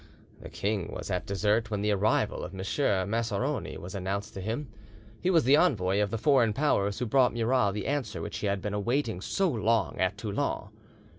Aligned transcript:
The 0.41 0.49
king 0.49 0.91
was 0.91 1.11
at 1.11 1.27
dessert 1.27 1.69
when 1.69 1.83
the 1.83 1.91
arrival 1.91 2.43
of 2.43 2.55
M. 2.59 3.07
Maceroni 3.07 3.77
was 3.77 3.93
announced 3.93 4.33
to 4.33 4.41
him: 4.41 4.67
he 5.21 5.29
was 5.29 5.43
the 5.43 5.55
envoy 5.55 6.01
of 6.01 6.09
the 6.09 6.17
foreign 6.17 6.53
powers 6.53 6.97
who 6.97 7.05
brought 7.05 7.35
Murat 7.35 7.75
the 7.75 7.85
answer 7.85 8.19
which 8.19 8.39
he 8.39 8.47
had 8.47 8.63
been 8.63 8.73
awaiting 8.73 9.21
so 9.21 9.47
long 9.47 9.99
at 9.99 10.17
Toulon. 10.17 10.69